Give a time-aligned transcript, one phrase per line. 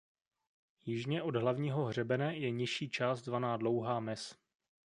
[0.85, 4.35] Jižně od hlavního hřebene je nižší část zvaná Dlouhá mez.